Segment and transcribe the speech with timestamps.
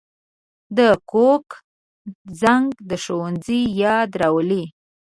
[0.77, 0.79] د
[1.11, 1.55] کوکو
[2.41, 4.63] زنګ د ښوونځي یاد راولي